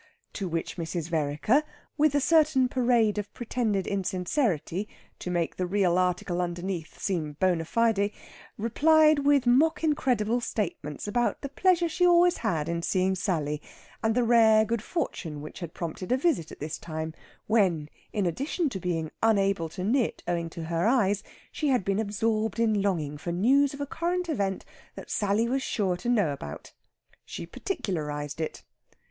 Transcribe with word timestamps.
To 0.33 0.47
which 0.47 0.77
Mrs. 0.77 1.09
Vereker, 1.09 1.61
with 1.95 2.15
a 2.15 2.19
certain 2.19 2.67
parade 2.67 3.19
of 3.19 3.31
pretended 3.35 3.85
insincerity 3.85 4.89
(to 5.19 5.29
make 5.29 5.57
the 5.57 5.67
real 5.67 5.95
article 5.99 6.41
underneath 6.41 6.97
seem 6.99 7.33
bona 7.33 7.65
fides), 7.65 8.09
replied 8.57 9.19
with 9.19 9.45
mock 9.45 9.83
incredible 9.83 10.41
statements 10.41 11.07
about 11.07 11.41
the 11.43 11.49
pleasure 11.49 11.87
she 11.87 12.03
always 12.07 12.37
had 12.37 12.67
in 12.67 12.81
seeing 12.81 13.13
Sally, 13.13 13.61
and 14.01 14.15
the 14.15 14.23
rare 14.23 14.65
good 14.65 14.81
fortune 14.81 15.39
which 15.39 15.59
had 15.59 15.75
prompted 15.75 16.11
a 16.11 16.17
visit 16.17 16.51
at 16.51 16.59
this 16.59 16.79
time, 16.79 17.13
when, 17.45 17.87
in 18.11 18.25
addition 18.25 18.69
to 18.69 18.79
being 18.79 19.11
unable 19.21 19.69
to 19.69 19.83
knit, 19.83 20.23
owing 20.27 20.49
to 20.49 20.63
her 20.63 20.87
eyes, 20.87 21.21
she 21.51 21.67
had 21.67 21.85
been 21.85 21.99
absorbed 21.99 22.59
in 22.59 22.81
longing 22.81 23.19
for 23.19 23.31
news 23.31 23.71
of 23.75 23.79
a 23.81 23.85
current 23.85 24.29
event 24.29 24.65
that 24.95 25.11
Sally 25.11 25.47
was 25.47 25.61
sure 25.61 25.95
to 25.97 26.09
know 26.09 26.33
about. 26.33 26.73
She 27.23 27.45
particularised 27.45 28.41
it. 28.41 28.63